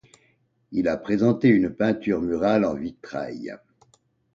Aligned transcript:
Il 0.71 0.87
a 0.87 0.97
présenté 0.97 1.49
une 1.49 1.69
peinture 1.69 2.21
murale 2.23 2.65
en 2.65 2.73
vitrail. 2.73 3.55